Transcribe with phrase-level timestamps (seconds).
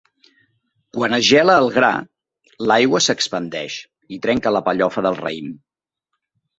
[0.97, 1.91] Quan es gela el gra,
[2.71, 3.79] l'aigua s'expandeix
[4.19, 5.57] i trenca la pellofa del raïm.